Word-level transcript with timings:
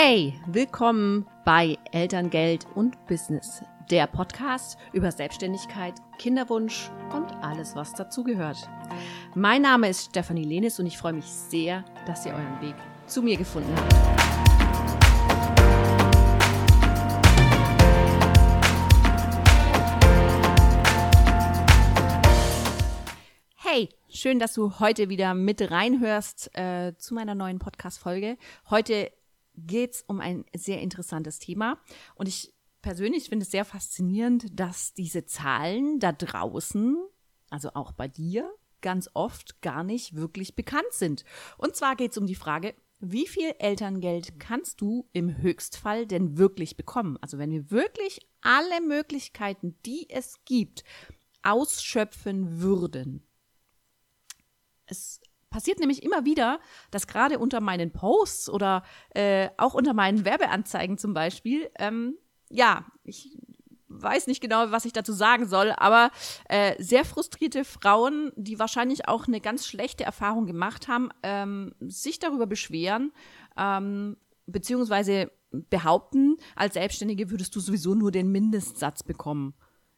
Hey, 0.00 0.32
willkommen 0.46 1.26
bei 1.44 1.76
Elterngeld 1.90 2.68
und 2.76 3.04
Business, 3.08 3.64
der 3.90 4.06
Podcast 4.06 4.78
über 4.92 5.10
Selbstständigkeit, 5.10 5.94
Kinderwunsch 6.18 6.88
und 7.12 7.32
alles, 7.42 7.74
was 7.74 7.94
dazugehört. 7.94 8.58
Mein 9.34 9.62
Name 9.62 9.88
ist 9.88 10.10
Stefanie 10.10 10.44
Lenis 10.44 10.78
und 10.78 10.86
ich 10.86 10.96
freue 10.96 11.14
mich 11.14 11.24
sehr, 11.24 11.84
dass 12.06 12.24
ihr 12.24 12.32
euren 12.32 12.60
Weg 12.62 12.76
zu 13.08 13.22
mir 13.22 13.36
gefunden 13.36 13.74
habt. 13.74 13.92
Hey, 23.56 23.88
schön, 24.08 24.38
dass 24.38 24.54
du 24.54 24.78
heute 24.78 25.08
wieder 25.08 25.34
mit 25.34 25.72
reinhörst 25.72 26.56
äh, 26.56 26.96
zu 26.98 27.14
meiner 27.14 27.34
neuen 27.34 27.58
Podcast-Folge. 27.58 28.38
Heute 28.70 29.10
geht 29.66 29.94
es 29.94 30.02
um 30.02 30.20
ein 30.20 30.44
sehr 30.54 30.80
interessantes 30.80 31.38
Thema. 31.38 31.78
Und 32.14 32.28
ich 32.28 32.54
persönlich 32.82 33.28
finde 33.28 33.44
es 33.44 33.50
sehr 33.50 33.64
faszinierend, 33.64 34.58
dass 34.58 34.94
diese 34.94 35.26
Zahlen 35.26 35.98
da 35.98 36.12
draußen, 36.12 36.96
also 37.50 37.70
auch 37.74 37.92
bei 37.92 38.08
dir, 38.08 38.50
ganz 38.80 39.10
oft 39.14 39.60
gar 39.60 39.82
nicht 39.82 40.14
wirklich 40.14 40.54
bekannt 40.54 40.92
sind. 40.92 41.24
Und 41.56 41.74
zwar 41.74 41.96
geht 41.96 42.12
es 42.12 42.18
um 42.18 42.26
die 42.26 42.34
Frage, 42.34 42.74
wie 43.00 43.26
viel 43.26 43.54
Elterngeld 43.58 44.40
kannst 44.40 44.80
du 44.80 45.08
im 45.12 45.38
Höchstfall 45.38 46.06
denn 46.06 46.36
wirklich 46.36 46.76
bekommen? 46.76 47.16
Also 47.20 47.38
wenn 47.38 47.50
wir 47.50 47.70
wirklich 47.70 48.20
alle 48.40 48.80
Möglichkeiten, 48.80 49.76
die 49.86 50.08
es 50.10 50.44
gibt, 50.44 50.84
ausschöpfen 51.42 52.60
würden. 52.60 53.22
Es 54.86 55.20
passiert 55.50 55.78
nämlich 55.80 56.02
immer 56.02 56.24
wieder, 56.24 56.60
dass 56.90 57.06
gerade 57.06 57.38
unter 57.38 57.60
meinen 57.60 57.92
Posts 57.92 58.50
oder 58.50 58.82
äh, 59.10 59.48
auch 59.56 59.74
unter 59.74 59.94
meinen 59.94 60.24
Werbeanzeigen 60.24 60.98
zum 60.98 61.14
Beispiel, 61.14 61.70
ähm, 61.78 62.16
ja, 62.50 62.86
ich 63.04 63.36
weiß 63.88 64.26
nicht 64.26 64.40
genau, 64.40 64.70
was 64.70 64.84
ich 64.84 64.92
dazu 64.92 65.12
sagen 65.12 65.46
soll, 65.46 65.72
aber 65.72 66.10
äh, 66.48 66.80
sehr 66.82 67.04
frustrierte 67.04 67.64
Frauen, 67.64 68.32
die 68.36 68.58
wahrscheinlich 68.58 69.08
auch 69.08 69.26
eine 69.26 69.40
ganz 69.40 69.66
schlechte 69.66 70.04
Erfahrung 70.04 70.46
gemacht 70.46 70.88
haben, 70.88 71.08
ähm, 71.22 71.74
sich 71.80 72.18
darüber 72.18 72.46
beschweren, 72.46 73.12
ähm, 73.56 74.16
beziehungsweise 74.46 75.30
behaupten, 75.50 76.36
als 76.54 76.74
Selbstständige 76.74 77.30
würdest 77.30 77.56
du 77.56 77.60
sowieso 77.60 77.94
nur 77.94 78.10
den 78.10 78.30
Mindestsatz 78.30 79.02
bekommen. 79.02 79.54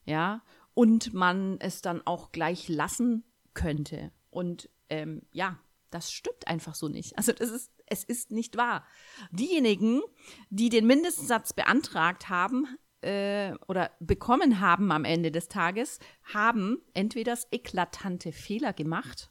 Ja, 0.06 0.42
und 0.74 1.12
man 1.12 1.58
es 1.60 1.82
dann 1.82 2.00
auch 2.06 2.32
gleich 2.32 2.68
lassen 2.68 3.24
könnte. 3.54 4.12
Und 4.30 4.70
ähm, 4.90 5.22
ja, 5.32 5.58
das 5.90 6.12
stimmt 6.12 6.46
einfach 6.46 6.74
so 6.74 6.88
nicht. 6.88 7.16
Also 7.18 7.32
das 7.32 7.50
ist, 7.50 7.72
es 7.86 8.04
ist 8.04 8.30
nicht 8.30 8.56
wahr. 8.56 8.84
Diejenigen, 9.32 10.02
die 10.50 10.68
den 10.68 10.86
Mindestsatz 10.86 11.52
beantragt 11.52 12.28
haben 12.28 12.66
äh, 13.00 13.54
oder 13.66 13.90
bekommen 13.98 14.60
haben 14.60 14.92
am 14.92 15.04
Ende 15.04 15.30
des 15.30 15.48
Tages, 15.48 15.98
haben 16.22 16.78
entweder 16.94 17.36
eklatante 17.50 18.32
Fehler 18.32 18.72
gemacht, 18.72 19.30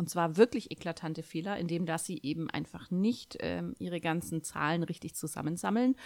und 0.00 0.08
zwar 0.08 0.36
wirklich 0.36 0.70
eklatante 0.70 1.24
Fehler, 1.24 1.58
indem 1.58 1.84
dass 1.84 2.04
sie 2.04 2.20
eben 2.22 2.48
einfach 2.48 2.90
nicht 2.92 3.36
ähm, 3.40 3.74
ihre 3.80 4.00
ganzen 4.00 4.44
Zahlen 4.44 4.84
richtig 4.84 5.16
zusammensammeln, 5.16 5.96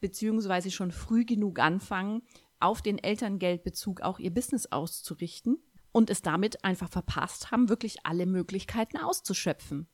beziehungsweise 0.00 0.70
schon 0.70 0.90
früh 0.90 1.26
genug 1.26 1.58
anfangen, 1.58 2.22
auf 2.60 2.80
den 2.80 2.96
Elterngeldbezug 2.96 4.00
auch 4.00 4.18
ihr 4.18 4.32
Business 4.32 4.66
auszurichten 4.72 5.58
und 5.92 6.10
es 6.10 6.22
damit 6.22 6.64
einfach 6.64 6.88
verpasst 6.88 7.50
haben, 7.50 7.68
wirklich 7.68 8.04
alle 8.04 8.26
Möglichkeiten 8.26 8.96
auszuschöpfen. 8.96 9.86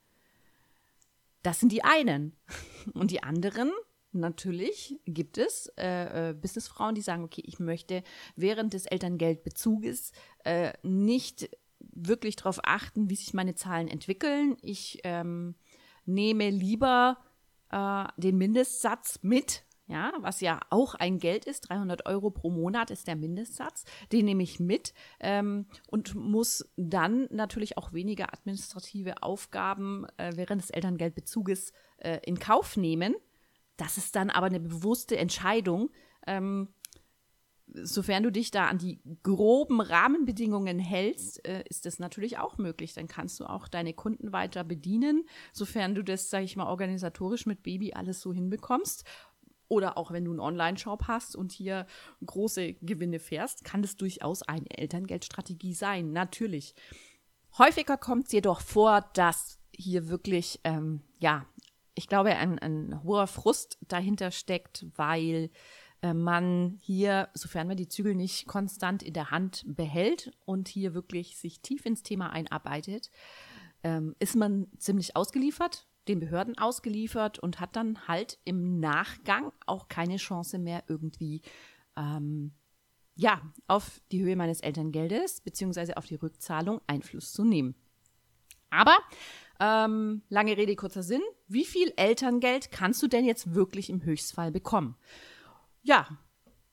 Das 1.43 1.61
sind 1.61 1.73
die 1.73 1.85
einen. 1.85 2.37
Und 2.95 3.11
die 3.11 3.23
anderen, 3.23 3.71
natürlich 4.13 4.99
gibt 5.05 5.39
es 5.39 5.73
äh, 5.77 6.31
äh, 6.31 6.35
Businessfrauen, 6.35 6.95
die 6.95 7.01
sagen, 7.01 7.25
okay, 7.25 7.43
ich 7.45 7.59
möchte 7.59 8.03
während 8.37 8.73
des 8.73 8.87
Elterngeldbezuges 8.87 10.13
äh, 10.45 10.73
nicht 10.83 11.51
wirklich 11.81 12.37
darauf 12.37 12.61
achten, 12.63 13.11
wie 13.11 13.17
sich 13.17 13.35
meine 13.35 13.55
Zahlen 13.55 13.89
entwickeln. 13.89 14.57
Ich 14.63 15.01
ähm, 15.05 15.55
nehme 16.07 16.51
lieber 16.51 17.19
äh, 17.71 18.05
den 18.17 18.39
Mindestsatz 18.39 19.21
mit, 19.23 19.65
ja, 19.89 20.13
was 20.21 20.41
ja 20.41 20.61
auch 20.71 20.95
ein 20.95 21.19
Geld 21.19 21.47
ist, 21.47 21.71
300 21.71 22.07
Euro 22.07 22.31
pro 22.31 22.51
Monat 22.51 22.91
ist 22.91 23.09
der 23.09 23.17
Mindestsatz, 23.17 23.85
den 24.13 24.27
nehme 24.27 24.43
ich 24.43 24.61
mit 24.61 24.93
ähm, 25.19 25.67
und 25.89 26.15
muss 26.15 26.71
dann 26.77 27.27
natürlich 27.31 27.79
auch 27.79 27.93
weniger 27.93 28.33
administrative 28.33 29.23
Aufgaben 29.23 30.07
äh, 30.19 30.33
während 30.37 30.63
des 30.63 30.71
Elterngeldbezuges 30.71 31.73
äh, 31.99 32.21
in 32.25 32.39
Kauf 32.39 32.77
nehmen. 32.77 33.15
Das 33.79 33.97
ist 33.97 34.15
dann 34.15 34.29
aber 34.29 34.47
eine 34.47 34.61
bewusste 34.61 35.17
Entscheidung. 35.17 35.91
Ähm, 36.27 36.69
sofern 37.75 38.23
du 38.23 38.33
dich 38.33 38.51
da 38.51 38.67
an 38.67 38.79
die 38.79 39.01
groben 39.23 39.81
Rahmenbedingungen 39.81 40.79
hältst, 40.79 41.47
äh, 41.47 41.65
ist 41.69 41.87
das 41.87 41.99
natürlich 41.99 42.39
auch 42.39 42.59
möglich. 42.59 42.95
Dann 42.95 43.09
kannst 43.09 43.41
du 43.41 43.45
auch 43.45 43.69
deine 43.69 43.95
Kunden 43.95 44.33
weiter 44.33 44.65
bedienen, 44.65 45.25
sofern 45.53 45.95
du 45.95 46.03
das, 46.03 46.31
sage 46.31 46.45
ich 46.45 46.57
mal, 46.57 46.69
organisatorisch 46.69 47.47
mit 47.47 47.63
Baby 47.63 47.93
alles 47.93 48.21
so 48.21 48.33
hinbekommst. 48.33 49.05
Oder 49.69 49.99
auch 49.99 50.11
wenn 50.11 50.25
du 50.25 50.31
einen 50.31 50.41
Online-Shop 50.41 51.05
hast 51.07 51.37
und 51.37 51.53
hier 51.53 51.87
große 52.25 52.75
Gewinne 52.75 53.19
fährst, 53.19 53.65
kann 53.65 53.83
das 53.83 53.97
durchaus 53.97 54.43
eine 54.43 54.67
Elterngeldstrategie 54.71 55.75
sein. 55.75 56.13
Natürlich. 56.13 56.75
Häufiger 57.57 57.97
kommt 57.97 58.27
es 58.27 58.33
jedoch 58.33 58.61
vor, 58.61 59.03
dass 59.15 59.59
hier 59.75 60.09
wirklich, 60.09 60.61
ähm, 60.65 61.03
ja, 61.19 61.47
ich 61.95 62.09
glaube, 62.09 62.35
ein, 62.37 62.59
ein 62.59 63.03
hoher 63.03 63.27
Frust 63.27 63.79
dahinter 63.89 64.31
steckt, 64.31 64.87
weil 64.97 65.51
äh, 66.03 66.15
man 66.15 66.79
hier, 66.81 67.29
sofern 67.35 67.67
man 67.67 67.77
die 67.77 67.89
Zügel 67.89 68.15
nicht 68.15 68.47
konstant 68.47 69.03
in 69.03 69.15
der 69.15 69.31
Hand 69.31 69.65
behält 69.67 70.33
und 70.45 70.69
hier 70.69 70.95
wirklich 70.95 71.37
sich 71.37 71.61
tief 71.61 71.85
ins 71.87 72.03
Thema 72.03 72.31
einarbeitet, 72.31 73.11
ähm, 73.83 74.15
ist 74.19 74.37
man 74.37 74.69
ziemlich 74.79 75.17
ausgeliefert 75.17 75.87
den 76.09 76.21
Behörden 76.21 76.57
ausgeliefert 76.59 77.39
und 77.39 77.61
hat 77.61 77.77
dann 77.77 78.09
halt 78.09 78.39
im 78.45 78.81
Nachgang 78.81 79.53
auch 79.67 79.89
keine 79.89 80.17
Chance 80.17 80.59
mehr 80.59 80.85
irgendwie 80.89 81.43
ähm, 81.97 82.53
ja, 83.15 83.43
auf 83.67 84.01
die 84.13 84.23
Höhe 84.23 84.37
meines 84.37 84.61
Elterngeldes 84.61 85.41
beziehungsweise 85.41 85.97
auf 85.97 86.07
die 86.07 86.15
Rückzahlung 86.15 86.81
Einfluss 86.87 87.33
zu 87.33 87.45
nehmen. 87.45 87.75
Aber 88.71 88.97
ähm, 89.61 90.23
lange 90.29 90.57
Rede, 90.57 90.77
kurzer 90.77 91.03
Sinn. 91.03 91.23
Wie 91.49 91.65
viel 91.65 91.93
Elterngeld 91.97 92.71
kannst 92.71 93.03
du 93.03 93.09
denn 93.09 93.25
jetzt 93.25 93.55
wirklich 93.55 93.91
im 93.91 94.05
Höchstfall 94.05 94.53
bekommen? 94.53 94.97
Ja, 95.83 96.07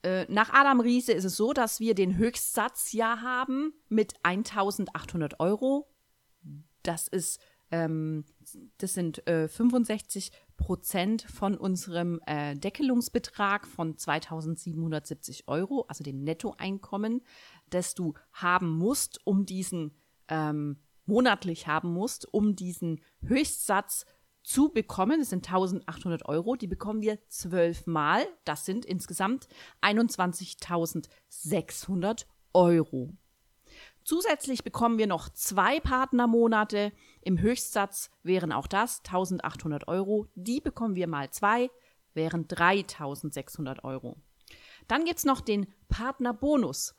äh, 0.04 0.32
nach 0.32 0.54
Adam 0.54 0.82
Riese 0.82 1.14
ist 1.14 1.24
es 1.24 1.36
so, 1.36 1.52
dass 1.52 1.80
wir 1.80 1.96
den 1.96 2.18
Höchstsatz 2.18 2.94
ja 2.94 3.22
haben 3.22 3.74
mit 3.90 4.14
1800 4.22 5.40
Euro. 5.40 5.88
Das 6.84 7.08
ist 7.08 7.40
ähm, 7.72 8.26
das 8.78 8.94
sind 8.94 9.28
äh, 9.28 9.48
65 9.48 10.32
Prozent 10.58 11.24
von 11.24 11.58
unserem 11.58 12.20
äh, 12.26 12.56
Deckelungsbetrag 12.56 13.68
von 13.68 13.98
2770 13.98 15.48
Euro, 15.48 15.86
also 15.88 16.04
dem 16.04 16.24
Nettoeinkommen, 16.24 17.22
das 17.70 17.96
du 17.96 18.14
haben 18.32 18.70
musst, 18.70 19.26
um 19.26 19.46
diesen 19.46 19.96
ähm, 20.28 20.78
monatlich 21.06 21.68
haben 21.68 21.94
musst, 21.94 22.34
um 22.34 22.56
diesen 22.56 23.02
Höchstsatz 23.22 24.06
zu 24.44 24.70
bekommen. 24.70 25.20
Das 25.20 25.32
sind 25.32 25.46
1800 25.48 26.26
Euro. 26.28 26.56
Die 26.56 26.68
bekommen 26.68 27.02
wir 27.02 27.20
zwölfmal. 27.28 28.26
Das 28.46 28.66
sind 28.66 28.86
insgesamt 28.86 29.50
21.600 29.82 32.26
Euro. 32.54 33.14
Zusätzlich 34.06 34.64
bekommen 34.64 35.00
wir 35.00 35.08
noch 35.08 35.30
zwei 35.30 35.80
Partnermonate. 35.80 36.92
Im 37.22 37.40
Höchstsatz 37.40 38.12
wären 38.22 38.52
auch 38.52 38.68
das 38.68 39.00
1800 39.00 39.88
Euro. 39.88 40.28
Die 40.36 40.62
bekommen 40.62 40.96
wir 40.96 41.08
mal 41.08 41.32
zwei, 41.32 41.72
wären 42.14 42.48
3600 42.48 43.84
Euro. 43.84 44.16
Dann 44.88 45.06
gibt 45.06 45.18
es 45.18 45.26
noch 45.26 45.42
den 45.42 45.74
Partnerbonus. 45.90 46.94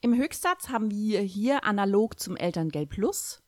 Im 0.00 0.14
Höchstsatz 0.14 0.68
haben 0.68 0.92
wir 0.92 1.20
hier 1.22 1.64
analog 1.64 2.20
zum 2.20 2.36
Elterngeld 2.36 2.88
Plus 2.88 3.42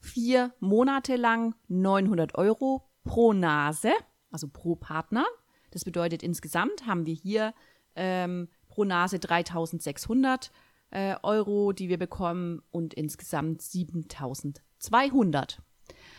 vier 0.00 0.52
Monate 0.58 1.14
lang 1.14 1.54
900 1.68 2.34
Euro 2.34 2.90
pro 3.04 3.32
Nase, 3.32 3.92
also 4.32 4.48
pro 4.48 4.74
Partner. 4.74 5.24
Das 5.70 5.84
bedeutet 5.84 6.24
insgesamt 6.24 6.84
haben 6.84 7.06
wir 7.06 7.14
hier 7.14 7.54
ähm, 7.94 8.48
pro 8.66 8.82
Nase 8.82 9.20
3600 9.20 10.50
äh, 10.90 11.16
Euro, 11.22 11.72
die 11.72 11.88
wir 11.88 11.98
bekommen 11.98 12.62
und 12.70 12.94
insgesamt 12.94 13.62
7200. 13.62 15.62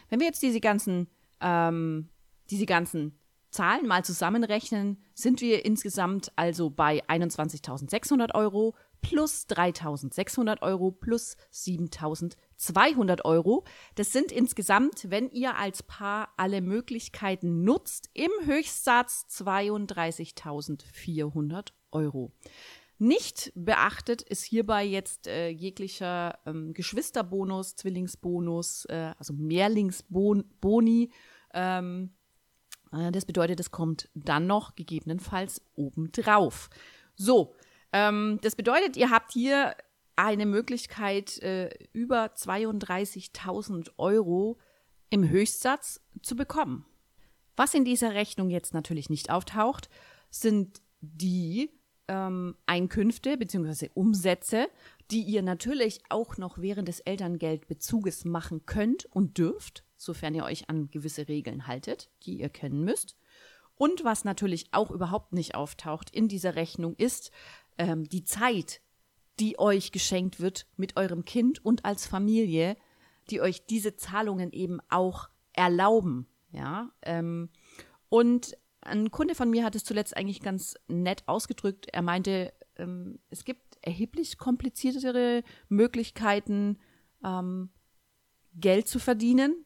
Wenn 0.09 0.19
wir 0.19 0.27
jetzt 0.27 0.41
diese 0.41 0.59
ganzen, 0.59 1.07
ähm, 1.39 2.09
diese 2.49 2.65
ganzen 2.65 3.17
Zahlen 3.51 3.85
mal 3.85 4.03
zusammenrechnen, 4.05 5.03
sind 5.13 5.41
wir 5.41 5.65
insgesamt 5.65 6.31
also 6.37 6.69
bei 6.69 7.03
21.600 7.05 8.33
Euro 8.33 8.75
plus 9.01 9.45
3600 9.47 10.61
Euro 10.61 10.91
plus 10.91 11.35
7200 11.51 13.25
Euro. 13.25 13.65
Das 13.95 14.13
sind 14.13 14.31
insgesamt, 14.31 15.09
wenn 15.09 15.29
ihr 15.31 15.57
als 15.57 15.83
Paar 15.83 16.29
alle 16.37 16.61
Möglichkeiten 16.61 17.65
nutzt, 17.65 18.09
im 18.13 18.31
Höchstsatz 18.45 19.25
32.400 19.29 21.73
Euro. 21.91 22.31
Nicht 23.03 23.51
beachtet 23.55 24.21
ist 24.21 24.43
hierbei 24.43 24.83
jetzt 24.83 25.25
äh, 25.25 25.49
jeglicher 25.49 26.37
ähm, 26.45 26.71
Geschwisterbonus, 26.75 27.75
Zwillingsbonus, 27.75 28.85
äh, 28.89 29.15
also 29.17 29.33
Mehrlingsboni. 29.33 31.11
Ähm, 31.51 32.11
äh, 32.91 33.11
das 33.11 33.25
bedeutet, 33.25 33.59
es 33.59 33.71
kommt 33.71 34.07
dann 34.13 34.45
noch 34.45 34.75
gegebenenfalls 34.75 35.63
obendrauf. 35.73 36.69
So, 37.15 37.55
ähm, 37.91 38.37
das 38.43 38.55
bedeutet, 38.55 38.95
ihr 38.97 39.09
habt 39.09 39.33
hier 39.33 39.75
eine 40.15 40.45
Möglichkeit, 40.45 41.39
äh, 41.39 41.71
über 41.93 42.25
32.000 42.35 43.93
Euro 43.97 44.59
im 45.09 45.27
Höchstsatz 45.27 46.01
zu 46.21 46.35
bekommen. 46.35 46.85
Was 47.55 47.73
in 47.73 47.83
dieser 47.83 48.13
Rechnung 48.13 48.51
jetzt 48.51 48.75
natürlich 48.75 49.09
nicht 49.09 49.31
auftaucht, 49.31 49.89
sind 50.29 50.83
die 50.99 51.71
ähm, 52.11 52.55
Einkünfte 52.65 53.37
bzw. 53.37 53.89
Umsätze, 53.93 54.67
die 55.11 55.21
ihr 55.21 55.41
natürlich 55.41 56.01
auch 56.09 56.37
noch 56.37 56.57
während 56.57 56.89
des 56.89 56.99
Elterngeldbezuges 56.99 58.25
machen 58.25 58.65
könnt 58.65 59.05
und 59.05 59.37
dürft, 59.37 59.85
sofern 59.95 60.35
ihr 60.35 60.43
euch 60.43 60.69
an 60.69 60.89
gewisse 60.91 61.29
Regeln 61.29 61.67
haltet, 61.67 62.09
die 62.23 62.39
ihr 62.39 62.49
kennen 62.49 62.83
müsst. 62.83 63.15
Und 63.75 64.03
was 64.03 64.25
natürlich 64.25 64.67
auch 64.71 64.91
überhaupt 64.91 65.31
nicht 65.31 65.55
auftaucht 65.55 66.09
in 66.11 66.27
dieser 66.27 66.55
Rechnung 66.55 66.95
ist 66.97 67.31
ähm, 67.77 68.07
die 68.07 68.25
Zeit, 68.25 68.81
die 69.39 69.57
euch 69.57 69.91
geschenkt 69.91 70.39
wird 70.39 70.67
mit 70.75 70.97
eurem 70.97 71.23
Kind 71.23 71.63
und 71.63 71.85
als 71.85 72.05
Familie, 72.05 72.75
die 73.29 73.41
euch 73.41 73.65
diese 73.65 73.95
Zahlungen 73.95 74.51
eben 74.51 74.79
auch 74.89 75.29
erlauben. 75.53 76.27
Ja, 76.51 76.91
ähm, 77.01 77.49
und 78.09 78.57
ein 78.81 79.11
Kunde 79.11 79.35
von 79.35 79.49
mir 79.49 79.63
hat 79.63 79.75
es 79.75 79.83
zuletzt 79.83 80.15
eigentlich 80.17 80.41
ganz 80.41 80.75
nett 80.87 81.23
ausgedrückt. 81.27 81.87
Er 81.91 82.01
meinte, 82.01 82.53
ähm, 82.77 83.19
es 83.29 83.45
gibt 83.45 83.77
erheblich 83.81 84.37
kompliziertere 84.37 85.43
Möglichkeiten, 85.69 86.79
ähm, 87.23 87.69
Geld 88.55 88.87
zu 88.87 88.99
verdienen 88.99 89.65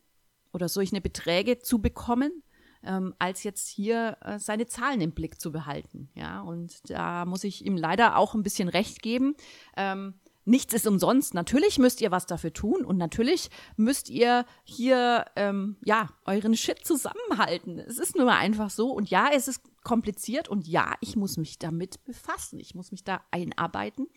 oder 0.54 0.70
solche 0.70 1.02
Beträge 1.02 1.60
zu 1.60 1.82
bekommen, 1.82 2.44
ähm, 2.84 3.16
als 3.18 3.44
jetzt 3.44 3.68
hier 3.68 4.18
äh, 4.22 4.38
seine 4.38 4.68
Zahlen 4.68 5.02
im 5.02 5.12
Blick 5.12 5.40
zu 5.40 5.52
behalten. 5.52 6.10
Ja, 6.14 6.42
und 6.42 6.90
da 6.90 7.26
muss 7.26 7.44
ich 7.44 7.66
ihm 7.66 7.78
leider 7.78 8.18
auch 8.18 8.36
ein 8.36 8.44
bisschen 8.44 8.70
recht 8.70 9.02
geben. 9.02 9.36
Ähm, 9.76 10.20
nichts 10.46 10.74
ist 10.74 10.88
umsonst. 10.88 11.34
Natürlich 11.34 11.78
müsst 11.80 12.02
ihr 12.02 12.12
was 12.12 12.26
dafür 12.26 12.54
tun 12.54 12.86
und 12.86 12.98
natürlich 12.98 13.50
müsst 13.76 14.10
ihr 14.10 14.46
hier 14.64 15.26
ähm, 15.36 15.78
ja 15.84 16.10
euren 16.26 16.56
Shit 16.56 16.86
zusammenhalten. 16.86 17.80
Es 17.80 17.98
ist 17.98 18.16
nur 18.16 18.32
einfach 18.32 18.70
so 18.70 18.92
und 18.92 19.10
ja, 19.10 19.30
es 19.34 19.48
ist 19.48 19.62
kompliziert 19.84 20.48
und 20.50 20.68
ja, 20.68 20.96
ich 21.02 21.16
muss 21.16 21.38
mich 21.38 21.60
damit 21.60 22.04
befassen. 22.04 22.60
Ich 22.60 22.76
muss 22.76 22.92
mich 22.92 23.04
da 23.04 23.22
einarbeiten. 23.32 24.08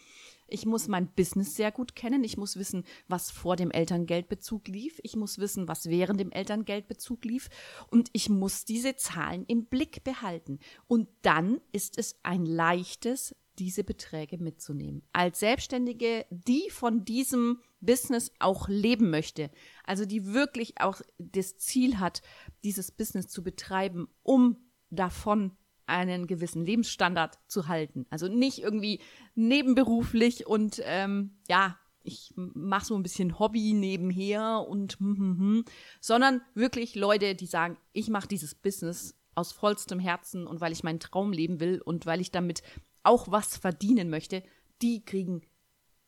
Ich 0.48 0.64
muss 0.64 0.88
mein 0.88 1.08
Business 1.14 1.54
sehr 1.54 1.70
gut 1.70 1.94
kennen. 1.94 2.24
Ich 2.24 2.38
muss 2.38 2.56
wissen, 2.56 2.84
was 3.06 3.30
vor 3.30 3.54
dem 3.54 3.70
Elterngeldbezug 3.70 4.66
lief. 4.66 4.98
Ich 5.02 5.14
muss 5.14 5.38
wissen, 5.38 5.68
was 5.68 5.90
während 5.90 6.20
dem 6.20 6.32
Elterngeldbezug 6.32 7.24
lief. 7.24 7.50
Und 7.90 8.08
ich 8.14 8.30
muss 8.30 8.64
diese 8.64 8.96
Zahlen 8.96 9.44
im 9.44 9.66
Blick 9.66 10.02
behalten. 10.04 10.58
Und 10.86 11.08
dann 11.20 11.60
ist 11.72 11.98
es 11.98 12.18
ein 12.22 12.46
leichtes, 12.46 13.34
diese 13.58 13.84
Beträge 13.84 14.38
mitzunehmen. 14.38 15.02
Als 15.12 15.40
Selbstständige, 15.40 16.26
die 16.30 16.70
von 16.70 17.04
diesem 17.04 17.60
Business 17.80 18.32
auch 18.38 18.68
leben 18.68 19.10
möchte, 19.10 19.50
also 19.84 20.04
die 20.04 20.32
wirklich 20.32 20.80
auch 20.80 21.00
das 21.18 21.58
Ziel 21.58 21.98
hat, 21.98 22.22
dieses 22.64 22.90
Business 22.90 23.28
zu 23.28 23.42
betreiben, 23.42 24.08
um 24.22 24.56
davon 24.90 25.52
einen 25.86 26.26
gewissen 26.26 26.64
Lebensstandard 26.64 27.38
zu 27.48 27.66
halten. 27.66 28.06
Also 28.10 28.28
nicht 28.28 28.58
irgendwie 28.58 29.00
nebenberuflich 29.34 30.46
und 30.46 30.82
ähm, 30.84 31.38
ja, 31.48 31.78
ich 32.02 32.32
mache 32.36 32.86
so 32.86 32.94
ein 32.94 33.02
bisschen 33.02 33.38
Hobby 33.38 33.72
nebenher 33.72 34.66
und 34.68 34.98
hm, 34.98 35.16
hm, 35.16 35.38
hm, 35.38 35.64
sondern 36.00 36.42
wirklich 36.54 36.94
Leute, 36.94 37.34
die 37.34 37.46
sagen, 37.46 37.76
ich 37.92 38.08
mache 38.08 38.28
dieses 38.28 38.54
Business 38.54 39.14
aus 39.34 39.52
vollstem 39.52 40.00
Herzen 40.00 40.46
und 40.46 40.60
weil 40.60 40.72
ich 40.72 40.82
meinen 40.82 41.00
Traum 41.00 41.32
leben 41.32 41.60
will 41.60 41.80
und 41.80 42.06
weil 42.06 42.20
ich 42.20 42.30
damit 42.30 42.62
auch 43.02 43.30
was 43.30 43.56
verdienen 43.56 44.10
möchte, 44.10 44.42
die 44.82 45.04
kriegen 45.04 45.42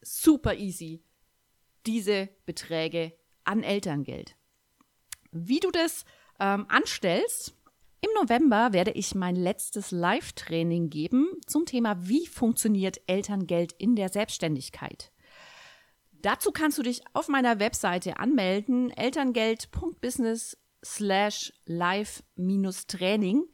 super 0.03 0.55
easy 0.55 1.05
diese 1.87 2.29
Beträge 2.47 3.13
an 3.45 3.63
Elterngeld. 3.63 4.37
Wie 5.33 5.61
du 5.61 5.71
das 5.71 6.05
ähm, 6.39 6.67
anstellst, 6.69 7.55
im 8.03 8.11
November 8.15 8.73
werde 8.73 8.93
ich 8.93 9.15
mein 9.15 9.37
letztes 9.37 9.91
Live-Training 9.91 10.89
geben 10.89 11.29
zum 11.47 11.67
Thema, 11.67 12.09
wie 12.09 12.27
funktioniert 12.27 13.01
Elterngeld 13.07 13.73
in 13.73 13.95
der 13.95 14.09
Selbstständigkeit. 14.09 15.13
Dazu 16.13 16.51
kannst 16.51 16.79
du 16.79 16.83
dich 16.83 17.03
auf 17.13 17.29
meiner 17.29 17.61
Webseite 17.61 18.19
anmelden, 18.19 18.91
elterngeld.business 18.91 20.57
slash 20.85 21.53
live-training. 21.67 23.45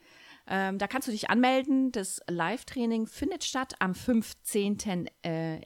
Ähm, 0.49 0.79
da 0.79 0.87
kannst 0.87 1.09
du 1.09 1.13
dich 1.13 1.31
anmelden. 1.31 1.93
Das 1.93 2.21
Live-Training 2.29 3.07
findet 3.07 3.45
statt 3.45 3.75
am 3.81 3.93
15.11. 3.93 5.09
Äh, 5.23 5.61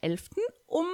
um 0.66 0.86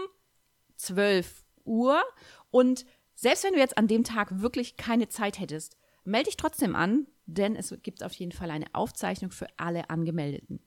12 0.76 1.44
Uhr. 1.64 2.02
Und 2.50 2.84
selbst 3.14 3.44
wenn 3.44 3.54
du 3.54 3.58
jetzt 3.58 3.78
an 3.78 3.88
dem 3.88 4.04
Tag 4.04 4.40
wirklich 4.40 4.76
keine 4.76 5.08
Zeit 5.08 5.38
hättest, 5.38 5.76
melde 6.04 6.26
dich 6.26 6.36
trotzdem 6.36 6.76
an, 6.76 7.06
denn 7.26 7.56
es 7.56 7.74
gibt 7.82 8.02
auf 8.02 8.12
jeden 8.14 8.32
Fall 8.32 8.50
eine 8.50 8.66
Aufzeichnung 8.72 9.30
für 9.30 9.46
alle 9.56 9.90
Angemeldeten. 9.90 10.60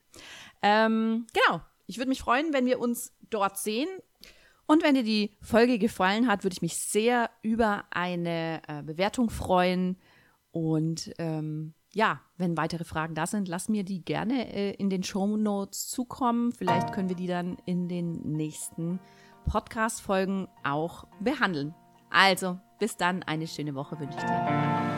Ähm, 0.62 1.26
genau, 1.32 1.62
ich 1.86 1.98
würde 1.98 2.08
mich 2.08 2.20
freuen, 2.20 2.52
wenn 2.52 2.66
wir 2.66 2.78
uns 2.78 3.14
dort 3.30 3.58
sehen. 3.58 3.88
Und 4.66 4.84
wenn 4.84 4.94
dir 4.94 5.02
die 5.02 5.36
Folge 5.40 5.78
gefallen 5.78 6.28
hat, 6.28 6.44
würde 6.44 6.54
ich 6.54 6.62
mich 6.62 6.76
sehr 6.76 7.30
über 7.42 7.84
eine 7.90 8.62
äh, 8.68 8.82
Bewertung 8.82 9.30
freuen. 9.30 9.98
Und 10.52 11.12
ähm, 11.18 11.74
ja, 11.92 12.20
wenn 12.36 12.56
weitere 12.56 12.84
Fragen 12.84 13.14
da 13.14 13.26
sind, 13.26 13.48
lass 13.48 13.68
mir 13.68 13.84
die 13.84 14.04
gerne 14.04 14.52
äh, 14.54 14.72
in 14.74 14.90
den 14.90 15.02
Show 15.02 15.36
Notes 15.36 15.88
zukommen. 15.88 16.52
Vielleicht 16.52 16.92
können 16.92 17.08
wir 17.08 17.16
die 17.16 17.26
dann 17.26 17.58
in 17.66 17.88
den 17.88 18.12
nächsten 18.32 19.00
Podcast-Folgen 19.46 20.48
auch 20.62 21.06
behandeln. 21.20 21.74
Also, 22.10 22.58
bis 22.78 22.96
dann, 22.96 23.22
eine 23.22 23.46
schöne 23.46 23.74
Woche 23.74 23.98
wünsche 23.98 24.18
ich 24.18 24.24
dir. 24.24 24.89